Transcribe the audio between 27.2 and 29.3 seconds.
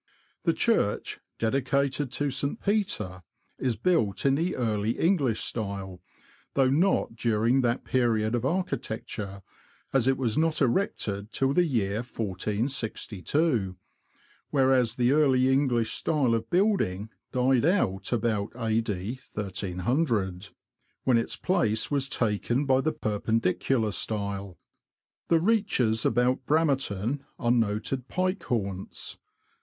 are noted pike haunts.